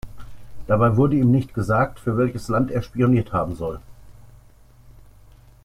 [0.65, 3.79] Dabei wurde ihm nicht gesagt, für welches Land er spioniert haben soll.